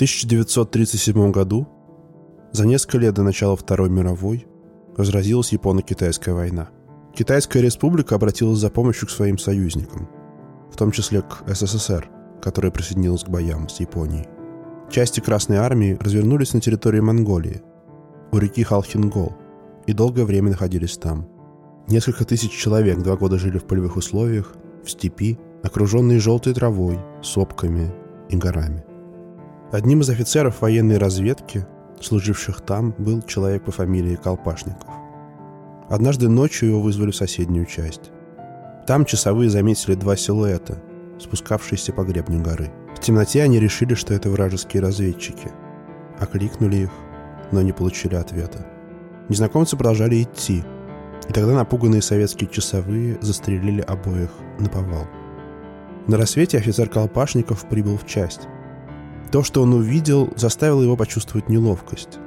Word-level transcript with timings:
1937 0.00 1.30
году, 1.30 1.68
за 2.52 2.66
несколько 2.66 2.96
лет 2.96 3.12
до 3.12 3.22
начала 3.22 3.54
Второй 3.54 3.90
мировой, 3.90 4.46
разразилась 4.96 5.52
Японо-Китайская 5.52 6.32
война. 6.32 6.70
Китайская 7.14 7.60
республика 7.60 8.14
обратилась 8.14 8.60
за 8.60 8.70
помощью 8.70 9.08
к 9.08 9.10
своим 9.10 9.36
союзникам, 9.36 10.08
в 10.72 10.76
том 10.78 10.90
числе 10.90 11.20
к 11.20 11.42
СССР, 11.46 12.08
которая 12.40 12.72
присоединилась 12.72 13.24
к 13.24 13.28
боям 13.28 13.68
с 13.68 13.78
Японией. 13.80 14.26
Части 14.90 15.20
Красной 15.20 15.58
Армии 15.58 15.98
развернулись 16.00 16.54
на 16.54 16.62
территории 16.62 17.00
Монголии, 17.00 17.60
у 18.32 18.38
реки 18.38 18.62
Халхингол, 18.62 19.36
и 19.86 19.92
долгое 19.92 20.24
время 20.24 20.52
находились 20.52 20.96
там. 20.96 21.28
Несколько 21.88 22.24
тысяч 22.24 22.52
человек 22.52 23.00
два 23.00 23.18
года 23.18 23.36
жили 23.36 23.58
в 23.58 23.64
полевых 23.64 23.96
условиях, 23.96 24.54
в 24.82 24.90
степи, 24.90 25.38
окруженные 25.62 26.20
желтой 26.20 26.54
травой, 26.54 26.98
сопками 27.20 27.92
и 28.30 28.36
горами. 28.36 28.82
Одним 29.72 30.00
из 30.00 30.10
офицеров 30.10 30.62
военной 30.62 30.98
разведки, 30.98 31.64
служивших 32.00 32.60
там, 32.60 32.92
был 32.98 33.22
человек 33.22 33.62
по 33.62 33.70
фамилии 33.70 34.16
Колпашников. 34.16 34.88
Однажды 35.88 36.28
ночью 36.28 36.70
его 36.70 36.80
вызвали 36.80 37.12
в 37.12 37.16
соседнюю 37.16 37.66
часть. 37.66 38.10
Там 38.88 39.04
часовые 39.04 39.48
заметили 39.48 39.94
два 39.94 40.16
силуэта, 40.16 40.82
спускавшиеся 41.20 41.92
по 41.92 42.02
гребню 42.02 42.42
горы. 42.42 42.72
В 42.96 43.00
темноте 43.00 43.42
они 43.42 43.60
решили, 43.60 43.94
что 43.94 44.12
это 44.12 44.28
вражеские 44.28 44.82
разведчики. 44.82 45.52
Окликнули 46.18 46.76
их, 46.76 46.90
но 47.52 47.62
не 47.62 47.72
получили 47.72 48.16
ответа. 48.16 48.66
Незнакомцы 49.28 49.76
продолжали 49.76 50.20
идти, 50.20 50.64
и 51.28 51.32
тогда 51.32 51.52
напуганные 51.52 52.02
советские 52.02 52.50
часовые 52.50 53.18
застрелили 53.20 53.82
обоих 53.82 54.30
на 54.58 54.68
повал. 54.68 55.06
На 56.08 56.16
рассвете 56.16 56.58
офицер 56.58 56.88
Колпашников 56.88 57.68
прибыл 57.68 57.96
в 57.96 58.04
часть. 58.04 58.48
То, 59.30 59.44
что 59.44 59.62
он 59.62 59.72
увидел, 59.74 60.32
заставило 60.34 60.82
его 60.82 60.96
почувствовать 60.96 61.48
неловкость. 61.48 62.18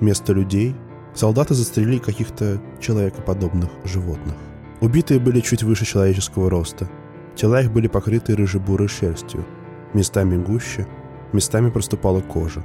Вместо 0.00 0.32
людей 0.32 0.74
солдаты 1.14 1.54
застрелили 1.54 1.98
каких-то 1.98 2.60
человекоподобных 2.80 3.70
животных. 3.84 4.34
Убитые 4.80 5.20
были 5.20 5.40
чуть 5.40 5.62
выше 5.62 5.84
человеческого 5.84 6.48
роста. 6.48 6.88
Тела 7.34 7.60
их 7.60 7.72
были 7.72 7.88
покрыты 7.88 8.34
рыжебурой 8.34 8.88
шерстью. 8.88 9.44
Местами 9.92 10.42
гуще, 10.42 10.86
местами 11.32 11.68
проступала 11.68 12.22
кожа. 12.22 12.64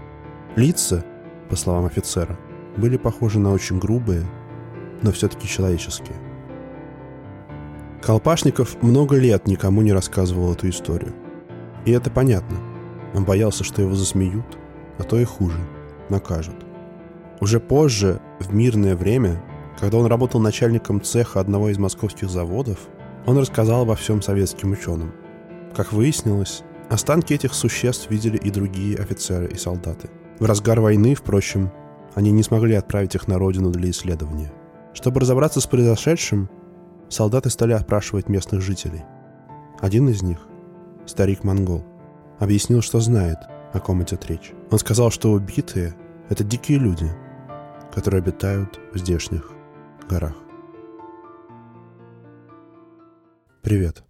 Лица, 0.56 1.04
по 1.50 1.58
словам 1.58 1.86
офицера, 1.86 2.40
были 2.78 2.96
похожи 2.96 3.40
на 3.40 3.52
очень 3.52 3.80
грубые, 3.80 4.24
но 5.02 5.12
все-таки 5.12 5.48
человеческие. 5.48 6.16
Колпашников 8.02 8.82
много 8.82 9.18
лет 9.18 9.48
никому 9.48 9.82
не 9.82 9.92
рассказывал 9.92 10.54
эту 10.54 10.70
историю. 10.70 11.14
И 11.86 11.92
это 11.92 12.10
понятно– 12.10 12.58
он 13.14 13.26
боялся, 13.26 13.64
что 13.64 13.82
его 13.82 13.96
засмеют, 13.96 14.58
а 14.98 15.04
то 15.04 15.20
и 15.20 15.24
хуже, 15.24 15.60
накажут. 16.10 16.56
Уже 17.40 17.60
позже, 17.60 18.22
в 18.40 18.54
мирное 18.54 18.96
время, 18.96 19.44
когда 19.80 19.98
он 19.98 20.06
работал 20.06 20.40
начальником 20.40 21.02
цеха 21.02 21.40
одного 21.40 21.70
из 21.70 21.78
московских 21.78 22.30
заводов, 22.30 22.80
он 23.26 23.38
рассказал 23.38 23.82
обо 23.82 23.96
всем 23.96 24.22
советским 24.22 24.72
ученым. 24.72 25.14
Как 25.76 25.92
выяснилось, 25.92 26.64
останки 26.90 27.34
этих 27.34 27.54
существ 27.54 28.10
видели 28.10 28.38
и 28.38 28.52
другие 28.52 28.98
офицеры 28.98 29.48
и 29.48 29.58
солдаты. 29.58 30.10
В 30.40 30.46
разгар 30.46 30.80
войны, 30.80 31.16
впрочем, 31.16 31.72
они 32.14 32.32
не 32.32 32.44
смогли 32.44 32.76
отправить 32.76 33.16
их 33.16 33.28
на 33.28 33.38
родину 33.38 33.72
для 33.72 33.90
исследования. 33.90 34.52
Чтобы 34.94 35.22
разобраться 35.22 35.62
с 35.62 35.68
произошедшим, 35.68 36.50
солдаты 37.10 37.50
стали 37.50 37.74
опрашивать 37.74 38.28
местных 38.30 38.62
жителей. 38.62 39.04
Один 39.80 40.10
из 40.10 40.22
них– 40.22 40.40
старик-монгол 41.06 41.86
объяснил, 42.42 42.82
что 42.82 43.00
знает, 43.00 43.38
о 43.72 43.80
ком 43.80 44.02
идет 44.04 44.26
речь. 44.26 44.52
Он 44.72 44.80
сказал, 44.80 45.12
что 45.12 45.32
убитые— 45.32 45.96
это 46.30 46.44
дикие 46.44 46.80
люди, 46.80 47.10
которые 47.94 48.20
обитают 48.20 48.80
в 48.92 48.98
здешних 48.98 49.52
горах. 50.10 50.36
Привет. 53.62 54.04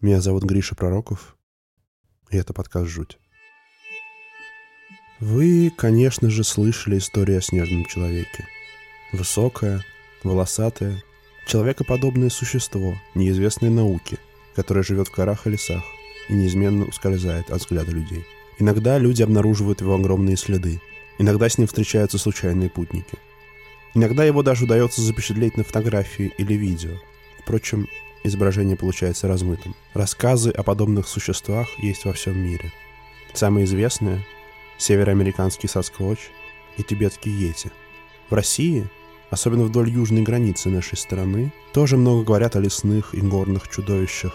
Меня 0.00 0.20
зовут 0.20 0.42
Гриша 0.42 0.74
Пророков, 0.74 1.36
и 2.30 2.36
это 2.36 2.52
подкаст 2.52 2.88
«Жуть». 2.88 3.18
Вы, 5.20 5.72
конечно 5.74 6.28
же, 6.28 6.42
слышали 6.42 6.98
историю 6.98 7.38
о 7.38 7.42
снежном 7.42 7.84
человеке. 7.86 8.46
Высокое, 9.12 9.80
волосатое, 10.24 11.02
человекоподобное 11.46 12.30
существо 12.30 12.96
неизвестной 13.14 13.70
науки, 13.70 14.18
которое 14.56 14.82
живет 14.82 15.08
в 15.08 15.14
горах 15.14 15.46
и 15.46 15.50
лесах, 15.50 15.84
и 16.28 16.34
неизменно 16.34 16.84
ускользает 16.84 17.50
от 17.50 17.60
взгляда 17.60 17.92
людей. 17.92 18.24
Иногда 18.58 18.98
люди 18.98 19.22
обнаруживают 19.22 19.80
его 19.80 19.94
огромные 19.94 20.36
следы. 20.36 20.80
Иногда 21.18 21.48
с 21.48 21.58
ним 21.58 21.66
встречаются 21.66 22.18
случайные 22.18 22.70
путники. 22.70 23.18
Иногда 23.94 24.24
его 24.24 24.42
даже 24.42 24.64
удается 24.64 25.00
запечатлеть 25.00 25.56
на 25.56 25.64
фотографии 25.64 26.32
или 26.38 26.54
видео. 26.54 26.96
Впрочем, 27.40 27.86
изображение 28.24 28.76
получается 28.76 29.28
размытым. 29.28 29.74
Рассказы 29.94 30.50
о 30.50 30.62
подобных 30.62 31.08
существах 31.08 31.68
есть 31.78 32.04
во 32.04 32.12
всем 32.12 32.38
мире. 32.38 32.72
Самые 33.32 33.64
известные— 33.64 34.26
североамериканский 34.78 35.68
сосквоч 35.68 36.18
и 36.76 36.82
тибетский 36.82 37.30
йети. 37.30 37.70
В 38.28 38.34
России, 38.34 38.86
особенно 39.30 39.64
вдоль 39.64 39.90
южной 39.90 40.22
границы 40.22 40.68
нашей 40.68 40.98
страны, 40.98 41.52
тоже 41.72 41.96
много 41.96 42.24
говорят 42.24 42.56
о 42.56 42.60
лесных 42.60 43.14
и 43.14 43.20
горных 43.20 43.68
чудовищах, 43.68 44.34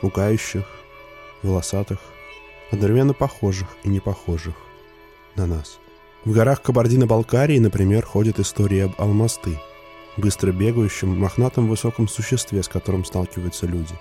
пугающих, 0.00 0.66
волосатых, 1.42 1.98
одновременно 2.70 3.14
похожих 3.14 3.68
и 3.84 3.88
не 3.88 4.00
похожих 4.00 4.54
на 5.36 5.46
нас. 5.46 5.78
В 6.24 6.32
горах 6.32 6.60
Кабардино-Балкарии, 6.62 7.58
например, 7.58 8.04
ходит 8.04 8.38
история 8.40 8.84
об 8.84 9.00
алмасты, 9.00 9.58
быстро 10.16 10.52
бегающем, 10.52 11.18
мохнатом 11.18 11.66
высоком 11.66 12.08
существе, 12.08 12.62
с 12.62 12.68
которым 12.68 13.04
сталкиваются 13.04 13.66
люди. 13.66 13.94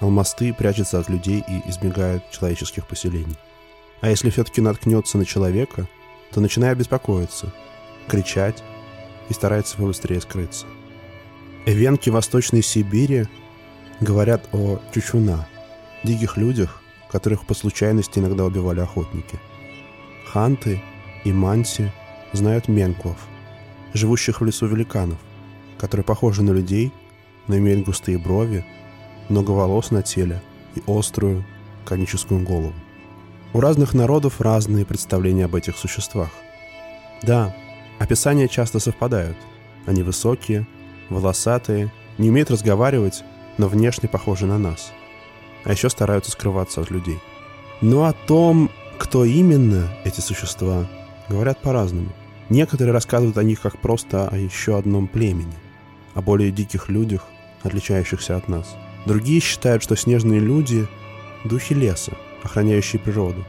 Алмасты 0.00 0.52
прячется 0.52 0.98
от 0.98 1.08
людей 1.08 1.44
и 1.48 1.70
избегает 1.70 2.28
человеческих 2.30 2.86
поселений. 2.88 3.36
А 4.00 4.10
если 4.10 4.30
все-таки 4.30 4.60
наткнется 4.60 5.16
на 5.16 5.24
человека, 5.24 5.86
то 6.32 6.40
начинает 6.40 6.78
беспокоиться, 6.78 7.52
кричать 8.08 8.64
и 9.28 9.32
старается 9.32 9.76
побыстрее 9.76 10.20
скрыться. 10.20 10.66
Эвенки 11.66 12.10
Восточной 12.10 12.62
Сибири 12.62 13.26
говорят 14.00 14.48
о 14.52 14.80
чучуна, 14.92 15.46
диких 16.04 16.36
людях, 16.36 16.82
которых 17.10 17.44
по 17.44 17.54
случайности 17.54 18.18
иногда 18.18 18.44
убивали 18.44 18.80
охотники. 18.80 19.38
Ханты 20.26 20.82
и 21.24 21.32
манси 21.32 21.90
знают 22.32 22.68
менквов, 22.68 23.16
живущих 23.92 24.40
в 24.40 24.44
лесу 24.44 24.66
великанов, 24.66 25.18
которые 25.78 26.04
похожи 26.04 26.42
на 26.42 26.52
людей, 26.52 26.92
но 27.46 27.58
имеют 27.58 27.84
густые 27.84 28.18
брови, 28.18 28.64
много 29.28 29.50
волос 29.50 29.90
на 29.90 30.02
теле 30.02 30.42
и 30.74 30.82
острую 30.86 31.44
коническую 31.84 32.42
голову. 32.42 32.74
У 33.52 33.60
разных 33.60 33.92
народов 33.92 34.40
разные 34.40 34.86
представления 34.86 35.44
об 35.44 35.54
этих 35.54 35.76
существах. 35.76 36.30
Да, 37.22 37.54
описания 37.98 38.48
часто 38.48 38.78
совпадают. 38.78 39.36
Они 39.84 40.02
высокие, 40.02 40.66
волосатые, 41.10 41.92
не 42.16 42.30
умеют 42.30 42.50
разговаривать, 42.50 43.22
но 43.58 43.68
внешне 43.68 44.08
похожи 44.08 44.46
на 44.46 44.58
нас– 44.58 44.92
а 45.64 45.72
еще 45.72 45.88
стараются 45.88 46.30
скрываться 46.30 46.80
от 46.80 46.90
людей. 46.90 47.20
Но 47.80 48.04
о 48.04 48.12
том, 48.12 48.70
кто 48.98 49.24
именно 49.24 49.88
эти 50.04 50.20
существа, 50.20 50.86
говорят 51.28 51.60
по-разному. 51.60 52.12
Некоторые 52.48 52.92
рассказывают 52.92 53.38
о 53.38 53.42
них 53.42 53.60
как 53.60 53.78
просто 53.78 54.28
о 54.28 54.36
еще 54.36 54.76
одном 54.76 55.08
племени, 55.08 55.54
о 56.14 56.22
более 56.22 56.50
диких 56.50 56.88
людях, 56.88 57.24
отличающихся 57.62 58.36
от 58.36 58.48
нас. 58.48 58.76
Другие 59.06 59.40
считают, 59.40 59.82
что 59.82 59.96
снежные 59.96 60.40
люди– 60.40 60.86
духи 61.44 61.74
леса, 61.74 62.12
охраняющие 62.42 63.00
природу, 63.00 63.44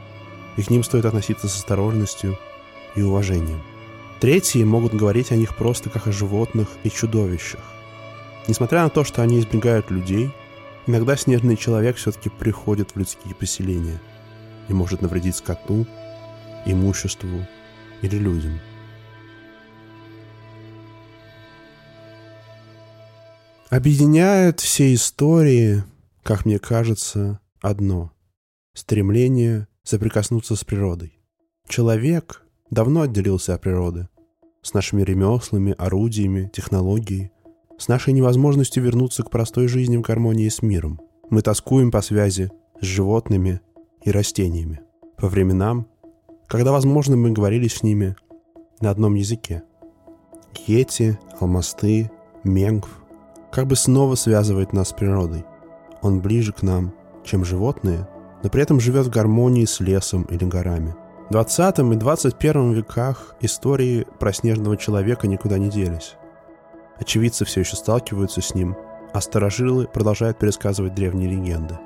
и 0.58 0.64
к 0.64 0.70
ним 0.70 0.84
стоит 0.84 1.06
относиться 1.06 1.48
с 1.48 1.56
осторожностью 1.56 2.38
и 2.96 3.02
уважением. 3.02 3.62
Третьи 4.20 4.64
могут 4.64 4.94
говорить 4.94 5.32
о 5.32 5.36
них 5.36 5.56
просто 5.56 5.90
как 5.90 6.08
о 6.08 6.12
животных 6.12 6.70
и 6.84 6.90
чудовищах. 6.90 7.62
Несмотря 8.48 8.84
на 8.84 8.90
то, 8.90 9.04
что 9.04 9.22
они 9.22 9.40
избегают 9.40 9.92
людей– 9.92 10.32
Иногда 10.86 11.16
снежный 11.16 11.56
человек 11.56 11.96
все-таки 11.96 12.30
приходит 12.30 12.92
в 12.92 12.98
людские 12.98 13.34
поселения 13.34 14.00
и 14.68 14.74
может 14.74 15.02
навредить 15.02 15.38
скоту, 15.38 15.88
имуществу 16.66 17.46
или 18.02 18.18
людям. 18.18 18.60
Объединяет 23.70 24.60
все 24.60 24.94
истории, 24.94 25.84
как 26.22 26.46
мне 26.46 26.60
кажется, 26.60 27.40
одно— 27.62 28.12
стремление 28.74 29.68
соприкоснуться 29.84 30.56
с 30.56 30.64
природой. 30.66 31.18
Человек 31.68 32.44
давно 32.70 33.02
отделился 33.02 33.56
от 33.56 33.62
природы, 33.62 34.10
с 34.62 34.74
нашими 34.74 35.02
ремеслами, 35.02 35.74
орудиями, 35.78 36.52
технологией— 36.54 37.32
с 37.78 37.88
нашей 37.88 38.14
невозможностью 38.14 38.84
вернуться 38.84 39.24
к 39.24 39.30
простой 39.30 39.68
жизни 39.68 39.98
в 39.98 40.02
гармонии 40.02 40.50
с 40.50 40.62
миром. 40.62 41.00
Мы 41.30 41.42
тоскуем 41.42 41.92
по 41.92 42.02
связи 42.02 42.52
с 42.80 42.86
животными 42.86 43.62
и 44.04 44.12
растениями, 44.12 44.82
по 45.18 45.28
временам, 45.28 45.88
когда, 46.48 46.72
возможно, 46.72 47.16
мы 47.16 47.32
говорили 47.32 47.68
с 47.68 47.84
ними 47.84 48.16
на 48.82 48.90
одном 48.90 49.16
языке. 49.16 49.64
Йети, 50.68 51.18
алмасты, 51.40 52.12
менгв 52.44 53.04
как 53.54 53.68
бы 53.68 53.76
снова 53.76 54.16
связывает 54.16 54.74
нас 54.74 54.90
с 54.90 54.94
природой. 54.94 55.46
Он 56.02 56.22
ближе 56.22 56.52
к 56.52 56.64
нам, 56.64 56.92
чем 57.24 57.46
животные, 57.46 58.08
но 58.42 58.50
при 58.50 58.64
этом 58.64 58.80
живет 58.80 59.06
в 59.06 59.12
гармонии 59.12 59.66
с 59.66 59.80
лесом 59.80 60.24
или 60.24 60.44
горами. 60.44 60.96
В 61.30 61.34
20 61.34 61.80
и 61.80 61.96
21 61.96 62.74
веках 62.74 63.36
истории 63.42 64.08
про 64.20 64.34
снежного 64.34 64.76
человека 64.76 65.28
никуда 65.28 65.60
не 65.60 65.70
делись. 65.70 66.16
Очевидцы 67.04 67.44
все 67.44 67.60
еще 67.60 67.76
сталкиваются 67.76 68.40
с 68.40 68.56
ним, 68.56 68.78
а 69.12 69.20
старожилы 69.20 69.88
продолжают 69.88 70.40
пересказывать 70.40 70.96
древние 70.96 71.30
легенды. 71.30 71.78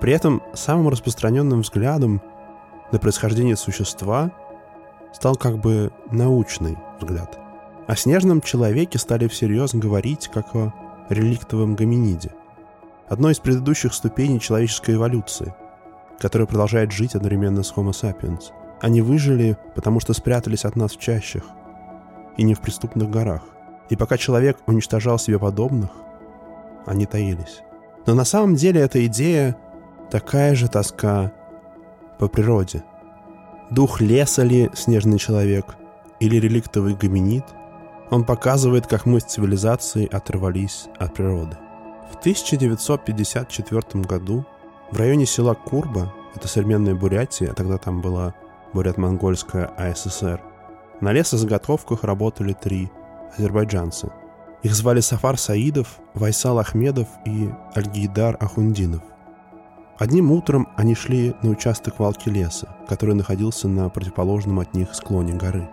При 0.00 0.12
этом 0.12 0.44
самым 0.54 0.88
распространенным 0.90 1.62
взглядом 1.62 2.22
на 2.92 3.00
происхождение 3.00 3.56
существа 3.56 4.30
стал 5.12 5.34
как 5.34 5.58
бы 5.58 5.90
научный 6.12 6.78
взгляд. 7.00 7.36
О 7.88 7.96
снежном 7.96 8.40
человеке 8.40 9.00
стали 9.00 9.26
всерьез 9.26 9.74
говорить 9.74 10.28
как 10.28 10.54
о 10.54 10.72
реликтовом 11.08 11.74
гоминиде, 11.74 12.30
одной 13.08 13.32
из 13.32 13.40
предыдущих 13.40 13.92
ступеней 13.92 14.38
человеческой 14.38 14.94
эволюции, 14.94 15.52
которая 16.20 16.46
продолжает 16.46 16.92
жить 16.92 17.16
одновременно 17.16 17.64
с 17.64 17.72
Homo 17.74 17.90
sapiens. 17.90 18.52
Они 18.80 19.02
выжили, 19.02 19.58
потому 19.74 19.98
что 19.98 20.12
спрятались 20.12 20.64
от 20.64 20.76
нас 20.76 20.92
в 20.92 21.00
чащах 21.00 21.42
и 22.36 22.44
не 22.44 22.54
в 22.54 22.60
преступных 22.60 23.10
горах. 23.10 23.42
И 23.90 23.96
пока 23.96 24.16
человек 24.16 24.58
уничтожал 24.66 25.18
себе 25.18 25.38
подобных, 25.38 25.90
они 26.86 27.06
таились. 27.06 27.60
Но 28.06 28.14
на 28.14 28.24
самом 28.24 28.54
деле 28.54 28.80
эта 28.80 29.04
идея 29.06 29.56
такая 30.10 30.54
же 30.54 30.68
тоска 30.68 31.32
по 32.18 32.28
природе. 32.28 32.82
Дух 33.70 34.00
леса 34.00 34.42
ли 34.42 34.70
снежный 34.74 35.18
человек 35.18 35.76
или 36.20 36.36
реликтовый 36.36 36.94
гоминид, 36.94 37.44
он 38.10 38.24
показывает, 38.24 38.86
как 38.86 39.06
мы 39.06 39.20
с 39.20 39.24
цивилизацией 39.24 40.06
оторвались 40.06 40.86
от 40.98 41.14
природы. 41.14 41.56
В 42.12 42.16
1954 42.16 44.04
году 44.04 44.44
в 44.90 44.96
районе 44.98 45.26
села 45.26 45.54
Курба, 45.54 46.12
это 46.34 46.48
современная 46.48 46.94
Бурятия, 46.94 47.52
тогда 47.52 47.78
там 47.78 48.00
была 48.00 48.34
Бурят-Монгольская 48.72 49.66
АССР, 49.76 50.40
на 51.00 51.12
лесозаготовках 51.12 52.02
работали 52.02 52.52
три 52.52 52.90
азербайджанца. 53.36 54.12
Их 54.62 54.74
звали 54.74 55.00
Сафар 55.00 55.38
Саидов, 55.38 55.98
Вайсал 56.14 56.58
Ахмедов 56.58 57.08
и 57.24 57.50
Альгидар 57.74 58.36
Ахундинов. 58.40 59.02
Одним 59.98 60.32
утром 60.32 60.68
они 60.76 60.94
шли 60.94 61.34
на 61.42 61.50
участок 61.50 61.98
валки 61.98 62.28
леса, 62.28 62.74
который 62.88 63.14
находился 63.14 63.68
на 63.68 63.88
противоположном 63.88 64.60
от 64.60 64.74
них 64.74 64.94
склоне 64.94 65.34
горы. 65.34 65.68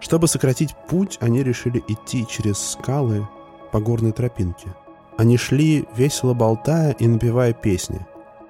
Чтобы 0.00 0.28
сократить 0.28 0.76
путь, 0.88 1.18
они 1.20 1.42
решили 1.42 1.82
идти 1.88 2.26
через 2.26 2.58
скалы 2.58 3.26
по 3.72 3.80
горной 3.80 4.12
тропинке. 4.12 4.74
Они 5.16 5.36
шли, 5.36 5.86
весело 5.96 6.34
болтая 6.34 6.92
и 6.92 7.06
напевая 7.06 7.52
песни. 7.52 8.06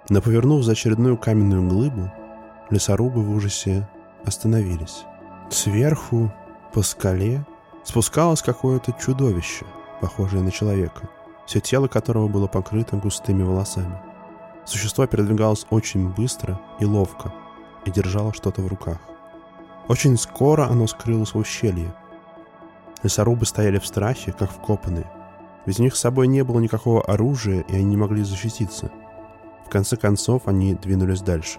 Но 0.09 0.21
повернув 0.21 0.63
за 0.63 0.73
очередную 0.73 1.17
каменную 1.17 1.67
глыбу, 1.69 2.11
лесорубы 2.71 3.23
в 3.23 3.31
ужасе 3.35 3.89
остановились. 4.25 5.05
Сверху, 5.51 6.33
по 6.73 6.83
скале, 6.83 7.47
спускалось 7.85 8.43
какое-то 8.43 8.93
чудовище, 8.93 9.65
похожее 10.01 10.43
на 10.43 10.51
человека, 10.51 11.09
все 11.47 11.61
тело 11.61 11.87
которого 11.87 12.29
было 12.29 12.47
покрыто 12.47 12.97
густыми 12.97 13.43
волосами. 13.43 14.01
Существо 14.65 15.07
передвигалось 15.07 15.67
очень 15.71 16.09
быстро 16.09 16.61
и 16.81 16.85
ловко 16.85 17.33
и 17.85 17.91
держало 17.91 18.33
что-то 18.33 18.63
в 18.63 18.67
руках. 18.67 18.99
Очень 19.89 20.17
скоро 20.17 20.65
оно 20.67 20.87
скрылось 20.87 21.35
в 21.35 21.39
ущелье. 21.39 21.95
Лесорубы 23.03 23.45
стояли 23.45 23.79
в 23.79 23.87
страхе, 23.87 24.33
как 24.33 24.51
вкопанные. 24.51 25.11
Ведь 25.67 25.79
у 25.79 25.83
них 25.83 25.95
с 25.95 26.01
собой 26.01 26.27
не 26.27 26.43
было 26.43 26.61
никакого 26.61 27.03
оружия, 27.03 27.61
и 27.69 27.75
они 27.75 27.85
не 27.85 27.97
могли 27.97 28.23
защититься. 28.23 28.91
В 29.67 29.69
конце 29.69 29.97
концов, 29.97 30.43
они 30.47 30.75
двинулись 30.75 31.21
дальше. 31.21 31.59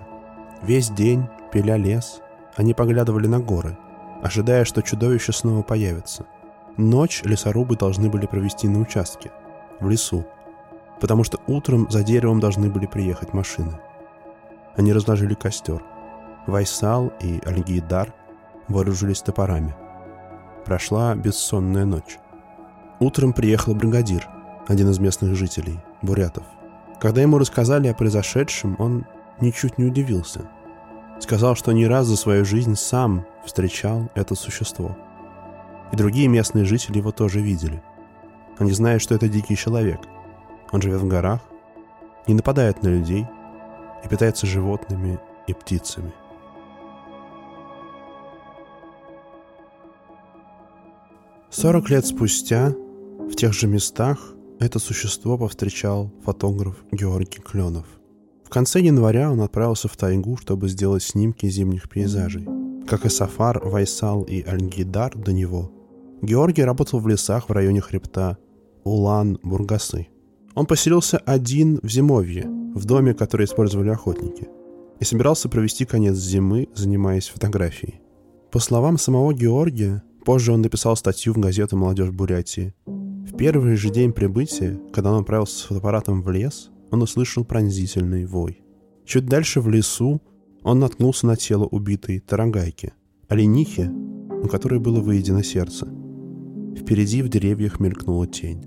Весь 0.64 0.90
день, 0.90 1.28
пиля 1.52 1.76
лес, 1.76 2.22
они 2.56 2.74
поглядывали 2.74 3.28
на 3.28 3.40
горы, 3.40 3.78
ожидая, 4.26 4.66
что 4.66 4.82
чудовище 4.82 5.32
снова 5.34 5.62
появится. 5.62 6.26
Ночь 6.78 7.22
лесорубы 7.24 7.76
должны 7.76 8.10
были 8.10 8.26
провести 8.26 8.68
на 8.68 8.80
участке, 8.80 9.32
в 9.80 9.88
лесу, 9.88 10.26
потому 11.00 11.24
что 11.24 11.40
утром 11.46 11.88
за 11.92 12.02
деревом 12.04 12.40
должны 12.40 12.72
были 12.72 12.88
приехать 12.88 13.34
машины. 13.34 13.80
Они 14.76 14.94
разложили 14.94 15.36
костер. 15.36 15.84
Вайсал 16.48 17.14
и 17.22 17.40
Альгидар 17.46 18.16
вооружились 18.68 19.22
топорами. 19.22 19.76
Прошла 20.66 21.14
бессонная 21.14 21.86
ночь. 21.86 22.18
Утром 23.00 23.32
приехал 23.32 23.76
бригадир, 23.76 24.28
один 24.68 24.90
из 24.90 24.98
местных 24.98 25.36
жителей, 25.36 25.80
бурятов. 26.02 26.46
Когда 27.00 27.22
ему 27.22 27.38
рассказали 27.38 27.90
о 27.90 27.94
произошедшем, 27.94 28.76
он 28.80 29.06
ничуть 29.40 29.78
не 29.78 29.86
удивился. 29.86 30.50
Сказал, 31.20 31.56
что 31.56 31.74
не 31.74 31.86
раз 31.86 32.08
за 32.08 32.18
свою 32.18 32.44
жизнь 32.44 32.76
сам 32.76 33.24
встречал 33.46 34.10
это 34.16 34.36
существо. 34.36 34.98
И 35.92 35.96
другие 35.96 36.28
местные 36.28 36.66
жители 36.66 36.98
его 36.98 37.12
тоже 37.12 37.42
видели. 37.42 37.82
Они 38.58 38.72
знают, 38.72 39.02
что 39.02 39.16
это 39.16 39.28
дикий 39.28 39.56
человек– 39.56 40.00
он 40.72 40.82
живет 40.82 41.02
в 41.02 41.08
горах, 41.08 41.42
не 42.28 42.34
нападает 42.34 42.84
на 42.84 42.90
людей 42.90 43.26
и 44.04 44.08
питается 44.08 44.46
животными 44.46 45.20
и 45.48 45.54
птицами. 45.54 46.14
Сорок 51.50 51.90
лет 51.90 52.06
спустя 52.06 52.74
в 53.20 53.36
тех 53.36 53.54
же 53.54 53.68
местах 53.68 54.34
это 54.60 54.80
существо 54.80 55.38
повстречал 55.38 56.12
фотограф 56.26 56.84
Георгий 56.92 57.42
Кленов. 57.42 57.86
В 58.44 58.50
конце 58.50 58.82
января 58.82 59.32
он 59.32 59.42
отправился 59.42 59.88
в 59.88 59.96
тайгу, 59.96 60.36
чтобы 60.38 60.68
сделать 60.68 61.04
снимки 61.04 61.48
зимних 61.48 61.90
пейзажей. 61.90 62.46
Как 62.88 63.06
и 63.06 63.10
Сафар, 63.10 63.60
Вайсал 63.68 64.24
и 64.24 64.42
Альгидар 64.42 65.16
до 65.16 65.34
него, 65.34 65.72
Георгий 66.22 66.64
работал 66.64 67.00
в 67.00 67.08
лесах 67.08 67.50
в 67.50 67.52
районе 67.52 67.82
хребта 67.82 68.38
Улан-Бургасы– 68.84 70.08
он 70.56 70.66
поселился 70.66 71.18
один 71.18 71.80
в 71.84 71.90
зимовье, 71.90 72.46
в 72.74 72.86
доме, 72.86 73.14
который 73.14 73.46
использовали 73.46 73.90
охотники, 73.90 74.48
и 75.00 75.04
собирался 75.04 75.50
провести 75.50 75.84
конец 75.86 76.16
зимы, 76.16 76.70
занимаясь 76.74 77.28
фотографией. 77.28 78.00
По 78.52 78.60
словам 78.60 78.98
самого 78.98 79.34
Георгия, 79.34 80.02
позже 80.24 80.54
он 80.54 80.62
написал 80.62 80.96
статью 80.96 81.34
в 81.34 81.40
газету 81.40 81.76
«Молодежь 81.76 82.12
Бурятии». 82.12 82.74
В 82.86 83.36
первый 83.36 83.76
же 83.76 83.90
день 83.90 84.14
прибытия, 84.14 84.80
когда 84.94 85.12
он 85.12 85.22
отправился 85.22 85.60
с 85.60 85.64
фотоаппаратом 85.64 86.22
в 86.22 86.32
лес, 86.32 86.70
он 86.90 87.02
услышал 87.02 87.44
пронзительный 87.44 88.26
вой. 88.26 88.64
Чуть 89.06 89.26
дальше 89.26 89.60
в 89.60 89.68
лесу 89.68 90.22
он 90.66 90.80
наткнулся 90.80 91.28
на 91.28 91.36
тело 91.36 91.66
убитой 91.66 92.20
тарангайки, 92.20 92.94
оленихи, 93.28 93.88
у 94.44 94.48
которой 94.48 94.80
было 94.80 95.00
выедено 95.00 95.44
сердце. 95.44 95.88
Впереди 96.76 97.22
в 97.22 97.30
деревьях 97.30 97.80
мелькнула 97.80 98.26
тень. 98.26 98.66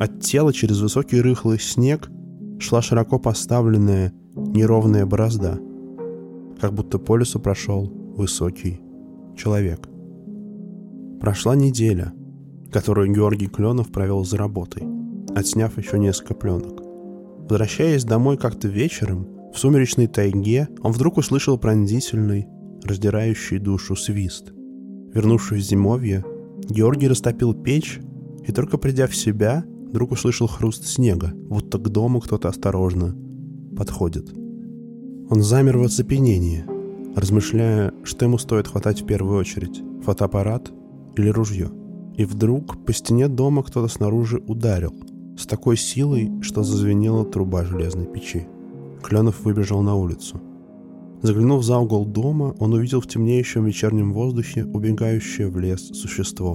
От 0.00 0.20
тела 0.22 0.54
через 0.54 0.80
высокий 0.80 1.20
рыхлый 1.20 1.60
снег 1.60 2.10
шла 2.58 2.80
широко 2.80 3.18
поставленная 3.18 4.14
неровная 4.34 5.04
борозда, 5.04 5.60
как 6.60 6.72
будто 6.72 6.98
по 6.98 7.18
лесу 7.18 7.38
прошел 7.38 7.92
высокий 8.16 8.80
человек. 9.36 9.86
Прошла 11.20 11.54
неделя, 11.54 12.14
которую 12.72 13.12
Георгий 13.12 13.48
Кленов 13.48 13.92
провел 13.92 14.24
за 14.24 14.38
работой, 14.38 14.84
отсняв 15.36 15.76
еще 15.76 15.98
несколько 15.98 16.32
пленок. 16.32 16.80
Возвращаясь 17.50 18.04
домой 18.04 18.38
как-то 18.38 18.66
вечером, 18.66 19.37
в 19.52 19.58
сумеречной 19.58 20.06
тайге, 20.06 20.68
он 20.82 20.92
вдруг 20.92 21.16
услышал 21.16 21.58
пронзительный, 21.58 22.46
раздирающий 22.84 23.58
душу 23.58 23.96
свист. 23.96 24.52
Вернувшись 25.12 25.64
в 25.64 25.68
зимовье, 25.68 26.24
Георгий 26.68 27.08
растопил 27.08 27.54
печь 27.54 27.98
и 28.46 28.52
только 28.52 28.78
придя 28.78 29.06
в 29.06 29.16
себя, 29.16 29.64
Вдруг 29.88 30.12
услышал 30.12 30.46
хруст 30.46 30.86
снега, 30.86 31.32
будто 31.34 31.78
к 31.78 31.88
дому 31.88 32.20
кто-то 32.20 32.48
осторожно 32.48 33.16
подходит. 33.74 34.30
Он 35.30 35.42
замер 35.42 35.78
в 35.78 35.82
оцепенении, 35.82 36.64
размышляя, 37.16 37.92
что 38.04 38.26
ему 38.26 38.36
стоит 38.36 38.68
хватать 38.68 39.02
в 39.02 39.06
первую 39.06 39.38
очередь– 39.38 39.82
фотоаппарат 40.04 40.70
или 41.16 41.28
ружье. 41.28 41.70
И 42.16 42.24
вдруг 42.24 42.84
по 42.84 42.92
стене 42.92 43.28
дома 43.28 43.62
кто-то 43.62 43.88
снаружи 43.88 44.42
ударил 44.46 44.94
с 45.38 45.46
такой 45.46 45.76
силой, 45.78 46.30
что 46.42 46.62
зазвенела 46.62 47.24
труба 47.24 47.64
железной 47.64 48.06
печи. 48.06 48.46
Кленов 49.02 49.44
выбежал 49.44 49.82
на 49.82 49.94
улицу. 49.94 50.40
Заглянув 51.22 51.64
за 51.64 51.78
угол 51.78 52.06
дома, 52.06 52.54
он 52.58 52.74
увидел 52.74 53.00
в 53.00 53.06
темнеющем 53.06 53.64
вечернем 53.64 54.12
воздухе 54.12 54.64
убегающее 54.64 55.48
в 55.48 55.58
лес 55.58 55.80
существо. 55.94 56.54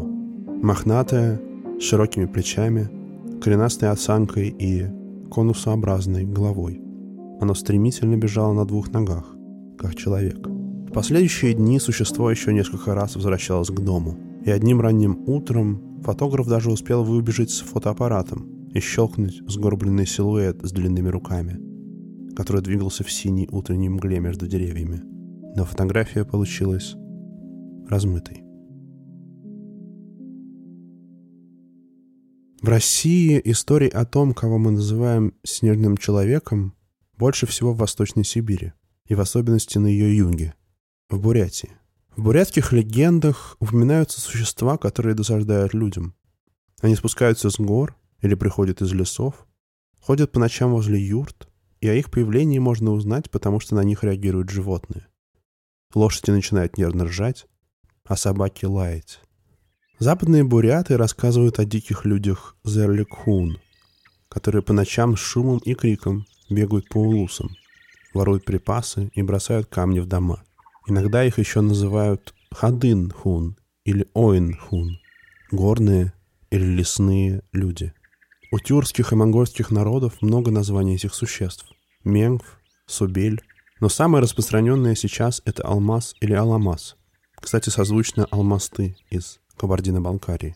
Мохнатое, 0.61 1.41
с 1.79 1.83
широкими 1.83 2.25
плечами– 2.25 2.89
коренастой 3.41 3.89
осанкой 3.89 4.55
и 4.57 4.87
конусообразной 5.29 6.23
головой. 6.25 6.81
Оно 7.41 7.53
стремительно 7.55 8.15
бежало 8.15 8.53
на 8.53 8.65
двух 8.65 8.91
ногах, 8.91 9.35
как 9.77 9.95
человек– 9.95 10.47
В 10.93 10.93
последующие 10.93 11.55
дни 11.55 11.79
существо 11.79 12.29
еще 12.29 12.53
несколько 12.53 12.93
раз 12.93 13.15
возвращалось 13.15 13.69
к 13.69 13.79
дому. 13.79 14.15
И 14.45 14.51
одним 14.51 14.79
ранним 14.79 15.23
утром 15.25 15.81
фотограф 16.03 16.47
даже 16.47 16.69
успел 16.69 17.03
выбежать 17.03 17.49
с 17.49 17.61
фотоаппаратом 17.61 18.69
и 18.75 18.79
щелкнуть 18.79 19.41
сгорбленный 19.47 20.05
силуэт 20.05 20.59
с 20.61 20.71
длинными 20.71 21.09
руками, 21.09 21.59
который 22.35 22.61
двигался 22.61 23.03
в 23.03 23.11
синей 23.11 23.47
утренней 23.51 23.89
мгле 23.89 24.19
между 24.19 24.47
деревьями. 24.47 25.01
Но 25.55 25.65
фотография 25.65 26.25
получилась 26.25 26.95
размытой. 27.87 28.43
В 32.61 32.69
России 32.69 33.41
историй 33.43 33.89
о 33.89 34.05
том, 34.05 34.33
кого 34.33 34.57
мы 34.57 34.71
называем 34.71 35.33
«снежным 35.43 35.97
человеком», 35.97 36.73
больше 37.17 37.45
всего 37.45 37.73
в 37.73 37.77
Восточной 37.77 38.23
Сибири, 38.23 38.73
и 39.05 39.15
в 39.15 39.19
особенности 39.19 39.77
на 39.77 39.87
ее 39.87 40.15
юге, 40.15 40.55
в 41.09 41.19
Бурятии. 41.19 41.71
В 42.15 42.23
бурятских 42.23 42.71
легендах 42.71 43.57
упоминаются 43.59 44.21
существа, 44.21 44.77
которые 44.77 45.15
досаждают 45.15 45.73
людям. 45.73 46.13
Они 46.81 46.95
спускаются 46.95 47.49
с 47.49 47.59
гор 47.59 47.95
или 48.21 48.35
приходят 48.35 48.81
из 48.81 48.93
лесов, 48.93 49.47
ходят 49.99 50.31
по 50.31 50.39
ночам 50.39 50.71
возле 50.71 50.99
юрт, 50.99 51.49
и 51.83 51.89
о 51.89 51.95
их 51.95 52.09
появлении 52.09 52.59
можно 52.59 52.91
узнать, 52.91 53.29
потому 53.29 53.59
что 53.59 53.75
на 53.75 53.83
них 53.83 54.05
реагируют 54.05 54.49
животные. 54.49 55.05
Лошади 55.93 56.31
начинают 56.31 56.77
нервно 56.77 57.03
ржать, 57.03 57.45
а 58.05 58.15
собаки 58.15 58.63
лаять. 58.63 59.19
Западные 59.99 60.45
буряты 60.45 60.95
рассказывают 60.95 61.59
о 61.59 61.65
диких 61.65 62.05
людях 62.05 62.55
Зерликхун, 62.63 63.59
которые 64.29 64.61
по 64.61 64.71
ночам 64.71 65.17
с 65.17 65.19
шумом 65.19 65.57
и 65.57 65.73
криком 65.73 66.25
бегают 66.49 66.87
по 66.87 66.99
улусам, 66.99 67.49
воруют 68.13 68.45
припасы 68.45 69.11
и 69.13 69.21
бросают 69.21 69.67
камни 69.67 69.99
в 69.99 70.05
дома. 70.05 70.41
Иногда 70.87 71.25
их 71.25 71.37
еще 71.37 71.59
называют 71.59 72.33
Хадын-хун 72.53 73.57
или 73.83 74.07
Оин-хун, 74.13 74.99
горные 75.51 76.13
или 76.49 76.63
лесные 76.63 77.43
люди. 77.51 77.93
У 78.53 78.59
тюркских 78.59 79.11
и 79.11 79.15
монгольских 79.15 79.69
народов 79.69 80.21
много 80.21 80.49
названий 80.49 80.95
этих 80.95 81.13
существ. 81.13 81.72
Менгв, 82.03 82.59
Субель, 82.85 83.41
но 83.79 83.89
самое 83.89 84.23
распространенное 84.23 84.95
сейчас 84.95 85.41
это 85.45 85.63
алмаз 85.63 86.15
или 86.21 86.33
аламаз. 86.33 86.95
Кстати, 87.39 87.69
созвучно 87.69 88.27
алмасты 88.31 88.95
из 89.09 89.39
Кабардино-Балкарии. 89.57 90.55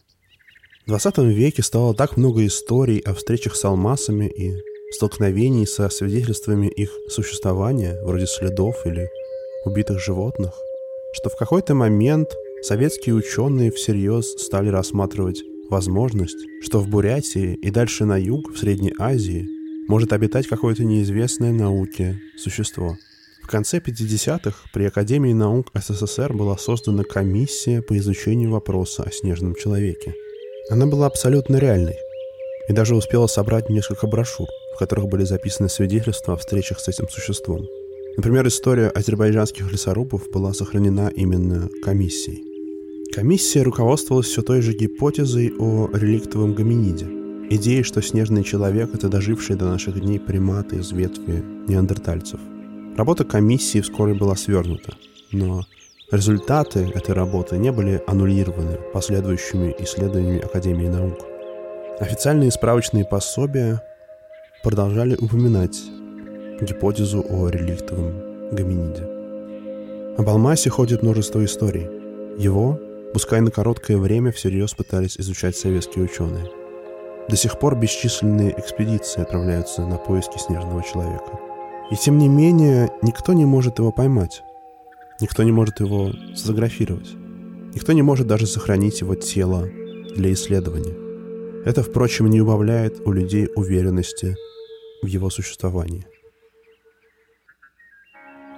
В 0.85 0.89
20 0.89 1.17
веке 1.17 1.63
стало 1.63 1.93
так 1.93 2.15
много 2.15 2.45
историй 2.45 2.99
о 2.99 3.13
встречах 3.13 3.55
с 3.55 3.65
алмазами 3.65 4.25
и 4.25 4.53
столкновений 4.93 5.67
со 5.67 5.89
свидетельствами 5.89 6.67
их 6.67 6.89
существования, 7.09 8.01
вроде 8.03 8.25
следов 8.25 8.85
или 8.85 9.09
убитых 9.65 9.99
животных, 9.99 10.53
что 11.13 11.29
в 11.29 11.35
какой-то 11.35 11.75
момент 11.75 12.29
советские 12.61 13.15
ученые 13.15 13.71
всерьез 13.71 14.25
стали 14.37 14.69
рассматривать 14.69 15.43
возможность, 15.69 16.37
что 16.61 16.79
в 16.79 16.87
Бурятии 16.87 17.55
и 17.55 17.69
дальше 17.69 18.05
на 18.05 18.17
юг, 18.17 18.53
в 18.53 18.57
Средней 18.57 18.93
Азии, 18.97 19.45
может 19.87 20.13
обитать 20.13 20.47
какое-то 20.47 20.83
неизвестное 20.83 21.51
науке 21.51 22.19
существо– 22.37 22.97
в 23.47 23.49
конце 23.49 23.77
50-х 23.77 24.57
при 24.73 24.83
Академии 24.83 25.31
наук 25.31 25.71
СССР 25.73 26.33
была 26.33 26.57
создана 26.57 27.05
комиссия 27.05 27.81
по 27.81 27.97
изучению 27.97 28.51
вопроса 28.51 29.03
о 29.03 29.11
снежном 29.11 29.55
человеке. 29.55 30.13
Она 30.69 30.85
была 30.85 31.05
абсолютно 31.05 31.55
реальной 31.55 31.95
и 32.67 32.73
даже 32.73 32.93
успела 32.93 33.27
собрать 33.27 33.69
несколько 33.69 34.05
брошюр, 34.05 34.49
в 34.75 34.79
которых 34.79 35.07
были 35.07 35.23
записаны 35.23 35.69
свидетельства 35.69 36.33
о 36.33 36.37
встречах 36.37 36.81
с 36.81 36.89
этим 36.89 37.07
существом. 37.07 37.65
Например, 38.17 38.45
история 38.45 38.89
азербайджанских 38.89 39.71
лесорубов 39.71 40.29
была 40.33 40.53
сохранена 40.53 41.09
именно 41.15 41.69
комиссией. 41.85 42.43
Комиссия 43.13 43.63
руководствовалась 43.63 44.27
все 44.27 44.41
той 44.41 44.59
же 44.59 44.73
гипотезой 44.73 45.53
о 45.57 45.89
реликтовом 45.93 46.53
гоминиде. 46.53 47.16
Идеей, 47.49 47.83
что 47.83 48.01
снежный 48.01 48.43
человек— 48.43 48.89
это 48.93 49.09
дожившие 49.09 49.57
до 49.57 49.65
наших 49.65 49.99
дней 49.99 50.19
приматы 50.19 50.77
из 50.77 50.91
ветви 50.91 51.43
неандертальцев— 51.67 52.39
Работа 52.97 53.25
комиссии 53.25 53.79
вскоре 53.79 54.15
была 54.15 54.35
свернута, 54.35 54.93
но 55.31 55.61
результаты 56.11 56.79
этой 56.95 57.13
работы 57.13 57.55
не 57.59 57.71
были 57.71 58.01
аннулированы 58.07 58.79
последующими 58.91 59.75
исследованиями 59.77 60.43
Академии 60.43 60.87
наук. 60.87 61.19
Официальные 61.99 62.49
справочные 62.49 63.05
пособия 63.05 63.83
продолжали 64.63 65.15
упоминать 65.15 65.79
гипотезу 66.59 67.23
о 67.29 67.49
реликтовом 67.49 68.15
гоминиде. 68.51 69.07
Об 70.17 70.27
Алмасе 70.27 70.71
ходит 70.71 71.03
множество 71.03 71.45
историй. 71.45 71.87
Его, 72.39 72.79
пускай 73.13 73.41
на 73.41 73.51
короткое 73.51 73.99
время, 73.99 74.31
всерьез 74.31 74.73
пытались 74.73 75.19
изучать 75.19 75.55
советские 75.55 76.05
ученые. 76.05 76.49
До 77.29 77.35
сих 77.35 77.59
пор 77.59 77.75
бесчисленные 77.75 78.57
экспедиции 78.57 79.21
отправляются 79.21 79.81
на 79.85 79.97
поиски 79.97 80.37
снежного 80.37 80.83
человека– 80.83 81.39
и 81.89 81.95
тем 81.95 82.17
не 82.17 82.27
менее, 82.27 82.91
никто 83.01 83.31
не 83.31 83.45
может 83.45 83.79
его 83.79 83.91
поймать. 83.93 84.43
Никто 85.21 85.43
не 85.43 85.53
может 85.53 85.79
его 85.79 86.11
сфотографировать. 86.35 87.15
Никто 87.73 87.93
не 87.93 88.01
может 88.01 88.27
даже 88.27 88.45
сохранить 88.45 88.99
его 88.99 89.15
тело 89.15 89.69
для 90.15 90.33
исследования. 90.33 90.95
Это, 91.65 91.83
впрочем, 91.83 92.29
не 92.29 92.41
убавляет 92.41 92.99
у 93.05 93.11
людей 93.11 93.49
уверенности 93.55 94.35
в 95.01 95.05
его 95.05 95.29
существовании. 95.29 96.05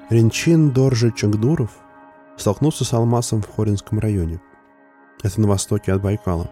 Ренчин 0.10 0.72
Доржи 0.72 1.14
Чангдуров 1.16 1.70
столкнулся 2.36 2.84
с 2.84 2.94
алмазом 2.94 3.44
в 3.44 3.56
Хоринском 3.56 4.00
районе. 4.00 4.42
Это 5.22 5.40
на 5.40 5.48
востоке 5.48 5.94
от 5.94 6.02
Байкала. 6.02 6.50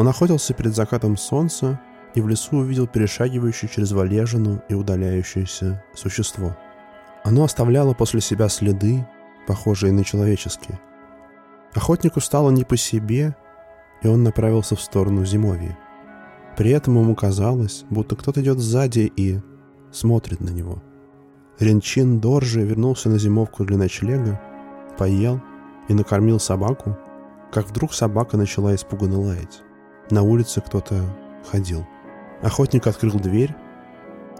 Он 0.00 0.08
охотился 0.08 0.54
перед 0.54 0.74
закатом 0.74 1.18
солнца 1.18 1.78
и 2.14 2.22
в 2.22 2.28
лесу 2.28 2.56
увидел 2.56 2.86
перешагивающее 2.86 3.68
через 3.68 3.92
валежину 3.92 4.62
и 4.70 4.72
удаляющееся 4.72 5.84
существо. 5.92 6.56
Оно 7.22 7.44
оставляло 7.44 7.92
после 7.92 8.22
себя 8.22 8.48
следы, 8.48 9.06
похожие 9.46 9.92
на 9.92 10.02
человеческие. 10.02 10.80
Охотнику 11.74 12.22
стало 12.22 12.48
не 12.48 12.64
по 12.64 12.78
себе, 12.78 13.36
и 14.00 14.08
он 14.08 14.22
направился 14.22 14.74
в 14.74 14.80
сторону 14.80 15.26
зимовья. 15.26 15.78
При 16.56 16.70
этом 16.70 16.98
ему 16.98 17.14
казалось, 17.14 17.84
будто 17.90 18.16
кто-то 18.16 18.40
идет 18.40 18.58
сзади 18.58 19.12
и 19.14 19.38
смотрит 19.92 20.40
на 20.40 20.48
него. 20.48 20.82
Ренчин 21.58 22.20
Доржи 22.20 22.62
вернулся 22.62 23.10
на 23.10 23.18
зимовку 23.18 23.66
для 23.66 23.76
ночлега, 23.76 24.40
поел 24.96 25.42
и 25.88 25.92
накормил 25.92 26.40
собаку, 26.40 26.96
как 27.52 27.66
вдруг 27.66 27.92
собака 27.92 28.38
начала 28.38 28.74
испуганно 28.74 29.20
лаять. 29.20 29.60
На 30.10 30.22
улице 30.22 30.60
кто-то 30.60 31.04
ходил. 31.48 31.86
Охотник 32.42 32.86
открыл 32.86 33.18
дверь, 33.20 33.54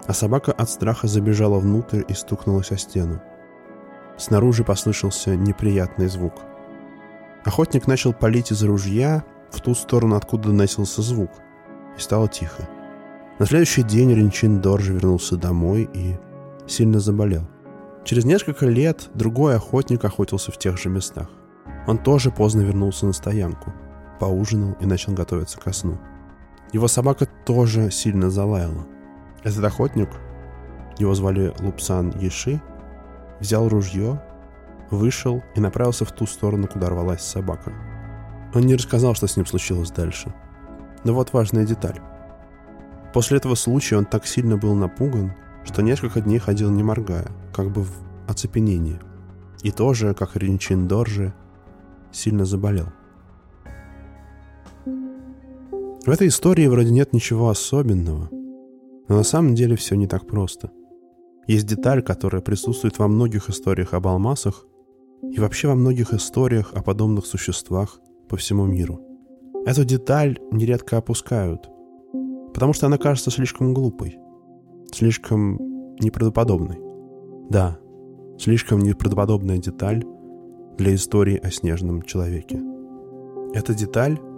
а 0.05 0.13
собака 0.13 0.51
от 0.51 0.69
страха 0.69 1.07
забежала 1.07 1.59
внутрь 1.59 2.03
и 2.07 2.13
стукнулась 2.13 2.71
о 2.71 2.77
стену. 2.77 3.21
Снаружи 4.17 4.63
послышался 4.63 5.35
неприятный 5.35 6.07
звук. 6.07 6.33
Охотник 7.45 7.87
начал 7.87 8.13
палить 8.13 8.51
из 8.51 8.61
ружья 8.63 9.23
в 9.49 9.61
ту 9.61 9.73
сторону, 9.73 10.15
откуда 10.15 10.49
доносился 10.49 11.01
звук, 11.01 11.31
и 11.97 11.99
стало 11.99 12.27
тихо. 12.27 12.67
На 13.39 13.45
следующий 13.45 13.83
день 13.83 14.13
Ренчин 14.13 14.61
Дорж 14.61 14.89
вернулся 14.89 15.37
домой 15.37 15.89
и 15.93 16.17
сильно 16.67 16.99
заболел. 16.99 17.47
Через 18.03 18.25
несколько 18.25 18.65
лет 18.65 19.09
другой 19.13 19.55
охотник 19.55 20.03
охотился 20.03 20.51
в 20.51 20.57
тех 20.57 20.77
же 20.77 20.89
местах. 20.89 21.29
Он 21.87 21.97
тоже 21.97 22.29
поздно 22.29 22.61
вернулся 22.61 23.05
на 23.05 23.13
стоянку, 23.13 23.73
поужинал 24.21 24.77
и 24.79 24.85
начал 24.85 25.13
готовиться 25.13 25.59
ко 25.59 25.73
сну. 25.73 25.97
Его 26.71 26.87
собака 26.87 27.27
тоже 27.43 27.89
сильно 27.89 28.29
залаяла. 28.29 28.85
Этот 29.43 29.63
охотник, 29.63 30.09
его 30.99 31.15
звали 31.15 31.51
Лупсан 31.59 32.13
Еши, 32.19 32.61
взял 33.39 33.67
ружье, 33.67 34.21
вышел 34.91 35.41
и 35.55 35.59
направился 35.59 36.05
в 36.05 36.11
ту 36.11 36.27
сторону, 36.27 36.67
куда 36.67 36.89
рвалась 36.89 37.23
собака. 37.23 37.73
Он 38.53 38.61
не 38.61 38.75
рассказал, 38.75 39.15
что 39.15 39.25
с 39.25 39.35
ним 39.37 39.47
случилось 39.47 39.89
дальше. 39.89 40.31
Но 41.03 41.15
вот 41.15 41.33
важная 41.33 41.65
деталь. 41.65 41.99
После 43.15 43.37
этого 43.37 43.55
случая 43.55 43.97
он 43.97 44.05
так 44.05 44.27
сильно 44.27 44.55
был 44.55 44.75
напуган, 44.75 45.33
что 45.63 45.81
несколько 45.81 46.21
дней 46.21 46.37
ходил 46.37 46.69
не 46.69 46.83
моргая, 46.83 47.31
как 47.55 47.71
бы 47.71 47.81
в 47.81 47.91
оцепенении. 48.27 48.99
И 49.63 49.71
тоже, 49.71 50.13
как 50.13 50.35
Ринчин 50.35 50.87
Дорже, 50.87 51.33
сильно 52.11 52.45
заболел. 52.45 52.89
В 56.05 56.09
этой 56.09 56.27
истории 56.27 56.67
вроде 56.67 56.91
нет 56.91 57.13
ничего 57.13 57.49
особенного, 57.49 58.29
но 59.07 59.15
на 59.17 59.23
самом 59.23 59.55
деле 59.55 59.75
все 59.75 59.95
не 59.95 60.07
так 60.07 60.27
просто. 60.27 60.71
Есть 61.47 61.67
деталь, 61.67 62.01
которая 62.01 62.41
присутствует 62.41 62.97
во 62.99 63.07
многих 63.07 63.49
историях 63.49 63.93
об 63.93 64.07
алмазах 64.07 64.65
и 65.31 65.39
вообще 65.39 65.67
во 65.67 65.75
многих 65.75 66.13
историях 66.13 66.73
о 66.73 66.81
подобных 66.81 67.25
существах 67.25 67.99
по 68.29 68.37
всему 68.37 68.65
миру. 68.65 69.01
Эту 69.65 69.85
деталь 69.85 70.39
нередко 70.51 70.97
опускают, 70.97 71.69
потому 72.53 72.73
что 72.73 72.87
она 72.87 72.97
кажется 72.97 73.29
слишком 73.29 73.73
глупой, 73.73 74.17
слишком 74.91 75.59
неправдоподобной. 75.99 76.79
Да, 77.49 77.81
Слишком 78.41 78.79
неправдоподобная 78.79 79.59
деталь 79.59 80.03
для 80.75 80.95
истории 80.95 81.37
о 81.37 81.51
снежном 81.51 82.01
человеке. 82.01 82.59
Эта 83.53 83.75
деталь— 83.75 84.19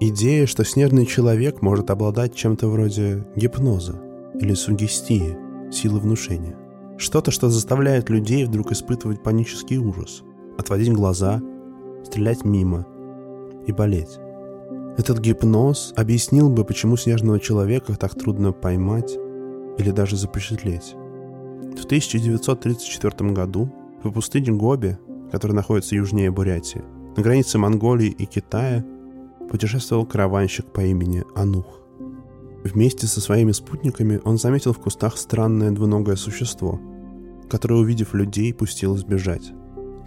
идея, 0.00 0.46
что 0.46 0.64
снежный 0.64 1.06
человек 1.06 1.62
может 1.62 1.90
обладать 1.90 2.34
чем-то 2.34 2.68
вроде 2.68 3.26
гипноза 3.36 4.00
или 4.40 4.54
сугестии, 4.54 5.36
силы 5.72 6.00
внушения. 6.00 6.56
Что-то, 6.96 7.30
что 7.30 7.50
заставляет 7.50 8.10
людей 8.10 8.44
вдруг 8.44 8.72
испытывать 8.72 9.22
панический 9.22 9.78
ужас, 9.78 10.22
отводить 10.58 10.92
глаза, 10.92 11.40
стрелять 12.04 12.44
мимо 12.44 12.86
и 13.66 13.72
болеть. 13.72 14.18
Этот 14.96 15.18
гипноз 15.18 15.92
объяснил 15.96 16.50
бы, 16.50 16.64
почему 16.64 16.96
снежного 16.96 17.40
человека 17.40 17.96
так 17.96 18.14
трудно 18.14 18.52
поймать 18.52 19.18
или 19.78 19.90
даже 19.90 20.16
запечатлеть. 20.16 20.94
В 21.76 21.84
1934 21.84 23.32
году 23.32 23.72
по 24.02 24.10
пустыне 24.12 24.52
Гоби, 24.52 24.96
которая 25.32 25.56
находится 25.56 25.96
южнее 25.96 26.30
Бурятии, 26.30 26.82
на 27.16 27.22
границе 27.22 27.58
Монголии 27.58 28.08
и 28.08 28.26
Китая, 28.26 28.84
путешествовал 29.50 30.06
караванщик 30.06 30.66
по 30.66 30.80
имени 30.80 31.24
Анух. 31.34 31.80
Вместе 32.64 33.06
со 33.06 33.20
своими 33.20 33.52
спутниками 33.52 34.20
он 34.24 34.38
заметил 34.38 34.72
в 34.72 34.78
кустах 34.78 35.18
странное 35.18 35.70
двуногое 35.70 36.16
существо, 36.16 36.80
которое, 37.48 37.76
увидев 37.76 38.14
людей, 38.14 38.54
пустилось 38.54 39.04
бежать. 39.04 39.52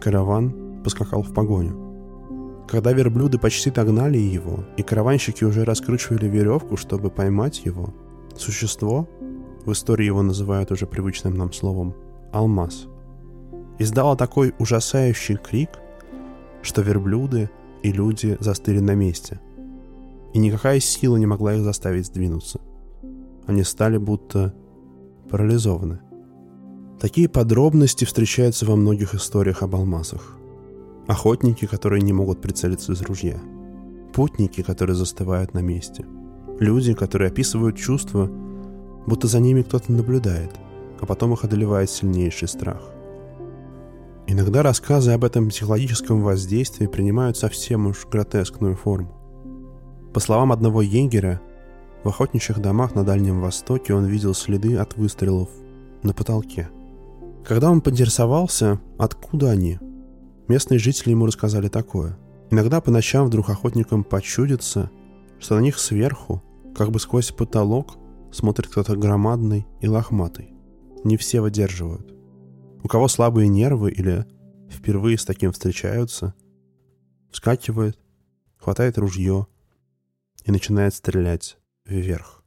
Караван 0.02 0.82
поскакал 0.84 1.22
в 1.22 1.34
погоню. 1.34 2.66
Когда 2.68 2.92
верблюды 2.92 3.38
почти 3.38 3.72
догнали 3.72 4.18
его, 4.18 4.66
и 4.76 4.84
караванщики 4.84 5.44
уже 5.44 5.64
раскручивали 5.64 6.28
веревку, 6.28 6.76
чтобы 6.78 7.10
поймать 7.10 7.62
его, 7.64 7.94
существо, 8.36 9.08
в 9.66 9.72
истории 9.72 10.06
его 10.06 10.22
называют 10.22 10.72
уже 10.72 10.86
привычным 10.86 11.36
нам 11.36 11.54
словом 11.54 11.96
«алмаз», 12.34 12.88
издало 13.80 14.18
такой 14.18 14.54
ужасающий 14.60 15.38
крик, 15.38 15.70
что 16.62 16.82
верблюды 16.82 17.50
и 17.88 17.92
люди 17.92 18.38
застыли 18.40 18.80
на 18.80 18.96
месте– 18.96 19.40
и 20.34 20.40
никакая 20.40 20.80
сила 20.80 21.18
не 21.18 21.26
могла 21.26 21.56
их 21.56 21.64
заставить 21.64 22.06
сдвинуться. 22.06 22.60
Они 23.46 23.64
стали 23.64 23.98
будто 23.98 24.54
парализованы. 25.30 26.00
Такие 27.00 27.30
подробности 27.30 28.06
встречаются 28.06 28.66
во 28.66 28.76
многих 28.76 29.16
историях 29.16 29.64
об 29.64 29.76
алмазах. 29.76 30.38
Охотники, 31.08 31.66
которые 31.66 32.02
не 32.02 32.14
могут 32.14 32.42
прицелиться 32.42 32.94
из 32.94 33.02
ружья. 33.02 33.40
Путники, 34.14 34.62
которые 34.62 34.96
застывают 34.96 35.54
на 35.54 35.60
месте. 35.60 36.06
Люди, 36.60 36.94
которые 36.94 37.30
описывают 37.30 37.78
чувства, 37.78 38.30
будто 39.06 39.28
за 39.28 39.40
ними 39.40 39.62
кто-то 39.62 39.92
наблюдает, 39.92 40.52
а 41.00 41.06
потом 41.06 41.34
их 41.34 41.44
одолевает 41.44 41.90
сильнейший 41.90 42.48
страх. 42.48 42.82
Иногда 44.38 44.62
рассказы 44.62 45.14
об 45.14 45.24
этом 45.24 45.50
психологическом 45.50 46.22
воздействии 46.22 46.86
принимают 46.86 47.38
совсем 47.38 47.88
уж 47.88 48.06
гротескную 48.06 48.76
форму. 48.76 49.12
По 50.14 50.20
словам 50.20 50.52
одного 50.52 50.84
егеря, 50.84 51.42
в 52.04 52.08
охотничьих 52.10 52.60
домах 52.60 52.94
на 52.94 53.04
Дальнем 53.04 53.42
Востоке 53.42 53.96
он 53.96 54.06
видел 54.06 54.36
следы 54.36 54.78
от 54.78 54.96
выстрелов 54.96 55.50
на 56.04 56.14
потолке. 56.14 56.70
Когда 57.44 57.72
он 57.72 57.82
поинтересовался, 57.82 58.80
откуда 59.00 59.50
они, 59.50 59.80
местные 60.48 60.78
жители 60.78 61.10
ему 61.10 61.26
рассказали 61.26 61.68
такое. 61.68 62.16
Иногда 62.52 62.80
по 62.80 62.92
ночам 62.92 63.26
вдруг 63.26 63.50
охотникам 63.50 64.04
почудится, 64.04 64.92
что 65.40 65.56
на 65.56 65.62
них 65.62 65.80
сверху, 65.80 66.44
как 66.76 66.92
бы 66.92 67.00
сквозь 67.00 67.32
потолок, 67.32 67.98
смотрит 68.32 68.68
кто-то 68.68 68.96
громадный 68.98 69.66
и 69.82 69.88
лохматый. 69.88 70.54
Не 71.04 71.18
все 71.18 71.42
выдерживают. 71.42 72.17
У 72.84 72.88
кого 72.88 73.08
слабые 73.08 73.48
нервы 73.48 73.92
или 73.92 74.26
впервые 74.70 75.18
с 75.18 75.26
таким 75.26 75.52
встречаются, 75.52 76.34
вскакивает, 77.32 78.00
хватает 78.58 78.98
ружье– 78.98 79.48
и 80.48 80.52
начинает 80.52 80.94
стрелять 80.96 81.58
вверх. 81.86 82.42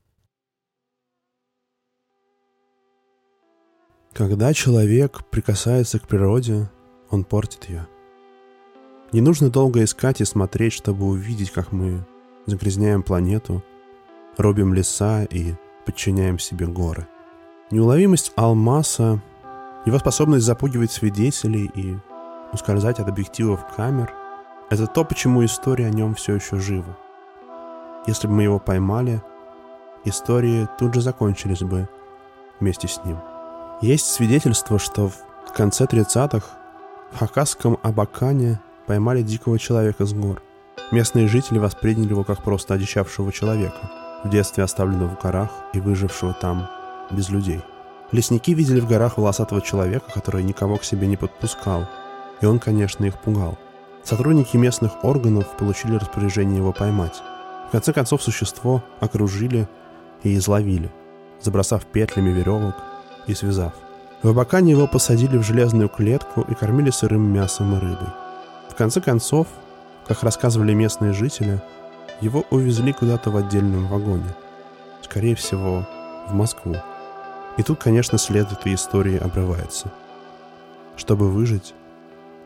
Когда 4.12 4.52
человек 4.52 5.24
прикасается 5.30 5.98
к 5.98 6.08
природе, 6.08 6.68
он 7.10 7.24
портит 7.24 7.68
ее. 7.68 7.86
Не 9.12 9.20
нужно 9.20 9.50
долго 9.50 9.84
искать 9.84 10.20
и 10.20 10.24
смотреть, 10.24 10.72
чтобы 10.72 11.06
увидеть, 11.06 11.50
как 11.50 11.72
мы 11.72 12.06
загрязняем 12.46 13.02
планету, 13.02 13.62
робим 14.36 14.72
леса 14.72 15.24
и 15.24 15.54
подчиняем 15.84 16.38
себе 16.38 16.66
горы. 16.66 17.06
Неуловимость 17.70 18.32
алмаза, 18.34 19.22
его 19.84 19.98
способность 19.98 20.44
запугивать 20.44 20.92
свидетелей 20.92 21.70
и 21.74 21.98
ускользать 22.52 23.00
от 23.00 23.08
объективов 23.08 23.64
камер— 23.74 24.12
это 24.70 24.86
то, 24.86 25.04
почему 25.04 25.44
история 25.44 25.86
о 25.86 25.90
нем 25.90 26.14
все 26.14 26.34
еще 26.34 26.58
жива. 26.58 26.96
Если 28.06 28.26
бы 28.26 28.34
мы 28.34 28.42
его 28.44 28.58
поймали, 28.58 29.22
истории 30.04 30.68
тут 30.78 30.94
же 30.94 31.00
закончились 31.00 31.60
бы 31.60 31.88
вместе 32.60 32.88
с 32.88 33.02
ним. 33.04 33.18
Есть 33.80 34.06
свидетельство, 34.06 34.78
что 34.78 35.08
в 35.08 35.52
конце 35.56 35.84
30-х 35.84 36.46
в 37.12 37.18
Хакасском 37.18 37.78
Абакане 37.82 38.60
поймали 38.86 39.22
дикого 39.22 39.58
человека 39.58 40.04
с 40.04 40.12
гор. 40.12 40.42
Местные 40.92 41.28
жители 41.28 41.58
восприняли 41.58 42.10
его 42.10 42.24
как 42.24 42.42
просто 42.42 42.74
одичавшего 42.74 43.32
человека, 43.32 43.90
в 44.24 44.28
детстве 44.28 44.64
оставленного 44.64 45.16
в 45.16 45.22
горах 45.22 45.50
и 45.72 45.80
выжившего 45.80 46.34
там 46.34 46.68
без 47.10 47.30
людей. 47.30 47.60
Лесники 48.12 48.54
видели 48.54 48.80
в 48.80 48.88
горах 48.88 49.18
волосатого 49.18 49.60
человека, 49.60 50.06
который 50.12 50.42
никого 50.42 50.76
к 50.76 50.84
себе 50.84 51.06
не 51.06 51.16
подпускал, 51.16 51.86
и 52.40 52.46
он, 52.46 52.58
конечно, 52.58 53.04
их 53.04 53.18
пугал. 53.20 53.58
Сотрудники 54.02 54.56
местных 54.56 55.04
органов 55.04 55.56
получили 55.56 55.96
распоряжение 55.96 56.58
его 56.58 56.72
поймать. 56.72 57.22
В 57.68 57.72
конце 57.72 57.92
концов 57.92 58.22
существо 58.22 58.82
окружили 58.98 59.68
и 60.24 60.36
изловили, 60.36 60.90
забросав 61.40 61.86
петлями 61.86 62.30
веревок 62.30 62.74
и 63.26 63.34
связав. 63.34 63.72
В 64.22 64.28
Абакане 64.28 64.72
его 64.72 64.86
посадили 64.86 65.38
в 65.38 65.44
железную 65.44 65.88
клетку 65.88 66.42
и 66.42 66.54
кормили 66.54 66.90
сырым 66.90 67.32
мясом 67.32 67.74
и 67.76 67.78
рыбой. 67.78 68.08
В 68.68 68.74
конце 68.74 69.00
концов, 69.00 69.46
как 70.06 70.22
рассказывали 70.24 70.74
местные 70.74 71.12
жители, 71.12 71.62
его 72.20 72.44
увезли 72.50 72.92
куда-то 72.92 73.30
в 73.30 73.36
отдельном 73.36 73.86
вагоне. 73.86 74.34
Скорее 75.02 75.36
всего, 75.36 75.86
в 76.28 76.34
Москву. 76.34 76.76
И 77.56 77.62
тут, 77.62 77.78
конечно, 77.80 78.18
след 78.18 78.50
этой 78.50 78.74
истории 78.74 79.16
обрывается. 79.16 79.92
Чтобы 80.96 81.30
выжить, 81.30 81.74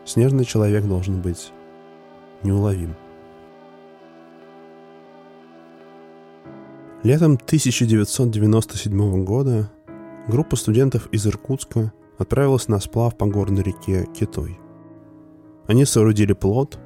снежный 0.04 0.44
человек 0.44 0.84
должен 0.84 1.20
быть 1.20 1.52
неуловим. 2.42 2.94
Летом 7.02 7.34
1997 7.34 9.24
года 9.24 9.70
группа 10.26 10.56
студентов 10.56 11.06
из 11.12 11.26
Иркутска 11.26 11.92
отправилась 12.16 12.68
на 12.68 12.80
сплав 12.80 13.16
по 13.16 13.26
горной 13.26 13.62
реке 13.62 14.06
Китой. 14.14 14.58
Они 15.66 15.84
соорудили 15.84 16.32
плот 16.32 16.78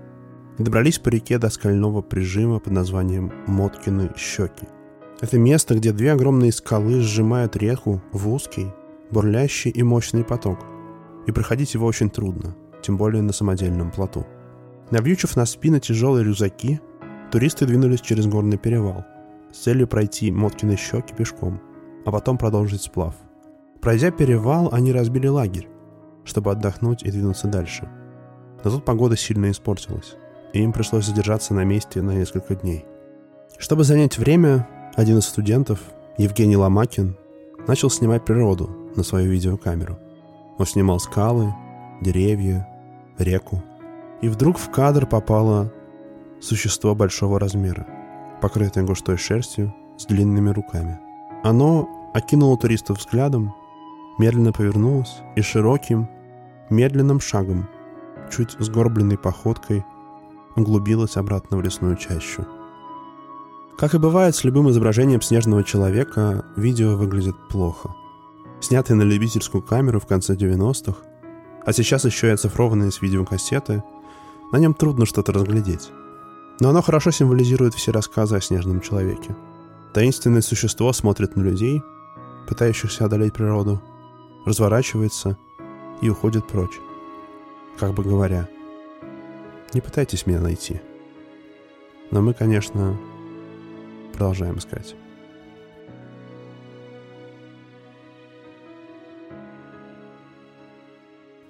и 0.58 0.62
добрались 0.62 0.98
по 0.98 1.08
реке 1.08 1.38
до 1.38 1.50
скального 1.50 2.02
прижима 2.02 2.58
под 2.58 2.72
названием 2.72 3.32
Моткины 3.46 4.10
щеки. 4.16 4.66
Это 5.20 5.38
место, 5.38 5.74
где 5.74 5.92
две 5.92 6.12
огромные 6.12 6.52
скалы 6.52 7.00
сжимают 7.00 7.56
реку 7.56 8.00
в 8.12 8.28
узкий, 8.32 8.68
бурлящий 9.10 9.70
и 9.70 9.82
мощный 9.82 10.24
поток. 10.24 10.58
И 11.26 11.32
проходить 11.32 11.74
его 11.74 11.86
очень 11.86 12.10
трудно, 12.10 12.56
тем 12.82 12.96
более 12.96 13.22
на 13.22 13.32
самодельном 13.32 13.90
плоту. 13.90 14.26
Навьючив 14.90 15.36
на 15.36 15.44
спины 15.44 15.80
тяжелые 15.80 16.24
рюкзаки, 16.24 16.80
туристы 17.30 17.66
двинулись 17.66 18.00
через 18.00 18.26
горный 18.26 18.58
перевал– 18.58 19.04
с 19.52 19.58
целью 19.58 19.88
пройти 19.88 20.30
Моткины 20.30 20.76
щеки 20.76 21.14
пешком, 21.14 21.60
а 22.04 22.10
потом 22.10 22.38
продолжить 22.38 22.82
сплав. 22.82 23.14
Пройдя 23.80 24.10
перевал, 24.10 24.68
они 24.72 24.92
разбили 24.92 25.26
лагерь, 25.26 25.68
чтобы 26.24 26.50
отдохнуть 26.50 27.02
и 27.02 27.10
двинуться 27.10 27.48
дальше. 27.48 27.88
Но 28.64 28.70
тут 28.70 28.84
погода 28.84 29.16
сильно 29.16 29.50
испортилась, 29.50 30.16
и 30.52 30.60
им 30.60 30.72
пришлось 30.72 31.06
задержаться 31.06 31.54
на 31.54 31.64
месте 31.64 32.02
на 32.02 32.12
несколько 32.12 32.54
дней. 32.56 32.84
Чтобы 33.58 33.84
занять 33.84 34.18
время, 34.18 34.68
один 34.98 35.18
из 35.18 35.26
студентов, 35.26 35.78
Евгений 36.16 36.56
Ломакин, 36.56 37.16
начал 37.68 37.88
снимать 37.88 38.24
природу 38.24 38.68
на 38.96 39.04
свою 39.04 39.30
видеокамеру. 39.30 39.96
Он 40.58 40.66
снимал 40.66 40.98
скалы, 40.98 41.54
деревья, 42.00 42.68
реку. 43.16 43.62
И 44.22 44.28
вдруг 44.28 44.58
в 44.58 44.72
кадр 44.72 45.06
попало 45.06 45.72
существо 46.40 46.96
большого 46.96 47.38
размера– 47.38 47.86
покрытое 48.42 48.82
густой 48.82 49.18
шерстью, 49.18 49.72
с 49.98 50.04
длинными 50.06 50.50
руками. 50.50 50.98
Оно 51.44 51.88
окинуло 52.12 52.58
туристов 52.58 52.98
взглядом, 52.98 53.54
медленно 54.18 54.52
повернулось 54.52 55.18
и 55.36 55.42
широким, 55.42 56.08
медленным 56.70 57.20
шагом, 57.20 57.68
чуть 58.32 58.56
сгорбленной 58.58 59.16
походкой, 59.16 59.84
углубилось 60.56 61.16
обратно 61.16 61.56
в 61.56 61.62
лесную 61.62 61.94
чащу. 61.94 62.44
Как 63.78 63.94
и 63.94 63.98
бывает 63.98 64.34
с 64.34 64.42
любым 64.42 64.68
изображением 64.70 65.22
снежного 65.22 65.62
человека, 65.62 66.44
видео 66.56 66.96
выглядит 66.96 67.36
плохо. 67.48 67.94
Снятое 68.60 68.96
на 68.96 69.02
любительскую 69.02 69.62
камеру 69.62 70.00
в 70.00 70.06
конце 70.06 70.34
90-х, 70.34 70.98
А 71.64 71.72
сейчас 71.72 72.04
еще 72.04 72.26
и 72.26 72.30
оцифрованные 72.30 72.90
с 72.90 73.00
видеокассеты. 73.00 73.84
На 74.50 74.56
нем 74.58 74.74
трудно 74.74 75.06
что-то 75.06 75.32
разглядеть. 75.32 75.92
Но 76.58 76.70
оно 76.70 76.82
хорошо 76.82 77.12
символизирует 77.12 77.74
все 77.74 77.92
рассказы 77.92 78.34
о 78.34 78.40
снежном 78.40 78.80
человеке. 78.80 79.36
Таинственное 79.94 80.42
существо 80.42 80.92
смотрит 80.92 81.36
на 81.36 81.42
людей, 81.42 81.80
пытающихся 82.48 83.04
одолеть 83.04 83.34
природу, 83.34 83.80
разворачивается 84.44 85.38
и 86.00 86.08
уходит 86.08 86.48
прочь. 86.48 86.80
Как 87.78 87.94
бы 87.94 88.02
говоря, 88.02 88.48
не 89.72 89.80
пытайтесь 89.80 90.26
меня 90.26 90.40
найти. 90.40 90.80
Но 92.10 92.22
мы, 92.22 92.34
конечно, 92.34 92.98
продолжаем 94.12 94.58
искать. 94.58 94.94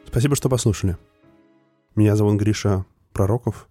Спасибо, 0.07 0.37
что 0.37 0.49
послушали. 0.49 0.97
Меня 1.95 2.17
зовут 2.17 2.39
Гриша 2.41 2.87
Пророков. 3.13 3.69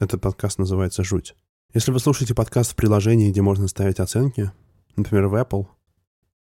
Этот 0.00 0.20
подкаст 0.20 0.58
называется 0.58 1.02
«Жуть». 1.02 1.34
Если 1.74 1.90
вы 1.92 1.98
слушаете 1.98 2.34
подкаст 2.34 2.72
в 2.72 2.76
приложении, 2.76 3.30
где 3.30 3.42
можно 3.42 3.68
ставить 3.68 4.00
оценки, 4.00 4.52
например, 4.96 5.26
в 5.28 5.34
Apple, 5.34 5.66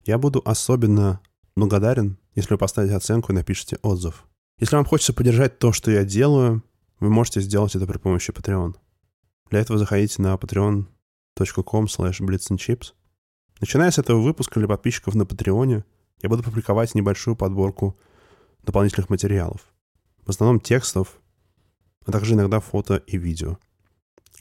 я 0.04 0.18
буду 0.18 0.42
особенно 0.46 1.20
благодарен, 1.56 2.18
если 2.34 2.54
вы 2.54 2.58
поставите 2.58 2.96
оценку 2.96 3.32
и 3.32 3.36
напишите 3.36 3.78
отзыв. 3.82 4.26
Если 4.60 4.76
вам 4.76 4.86
хочется 4.86 5.14
поддержать 5.14 5.60
то, 5.60 5.72
что 5.72 5.92
я 5.92 6.04
делаю, 6.04 6.64
вы 7.00 7.10
можете 7.10 7.42
сделать 7.42 7.76
это 7.76 7.86
при 7.86 7.98
помощи 7.98 8.32
Patreon. 8.32 8.76
Для 9.50 9.60
этого 9.60 9.78
заходите 9.78 10.22
на 10.22 10.38
patreon.com 11.36 11.86
slash. 11.86 12.94
Начиная 13.62 13.92
с 13.92 13.98
этого 13.98 14.22
выпуска 14.22 14.60
для 14.60 14.68
подписчиков 14.68 15.16
на 15.16 15.26
Патреоне, 15.26 15.86
я 16.22 16.30
буду 16.30 16.44
публиковать 16.44 16.96
небольшую 16.96 17.36
подборку 17.36 17.98
дополнительных 18.64 19.10
материалов. 19.10 19.74
В 20.26 20.30
основном 20.30 20.60
текстов, 20.60 21.20
а 22.06 22.12
также 22.12 22.34
иногда 22.34 22.60
фото 22.60 22.98
и 22.98 23.18
видео. 23.18 23.58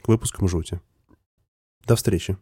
К 0.01 0.07
выпускам 0.07 0.47
жути. 0.47 0.81
До 1.85 1.95
встречи. 1.95 2.37